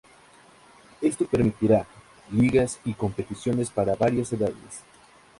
Esto 0.99 1.27
permitirá 1.27 1.85
ligas 2.31 2.79
y 2.85 2.95
competiciones 2.95 3.69
para 3.69 3.93
varias 3.95 4.33
edades. 4.33 4.81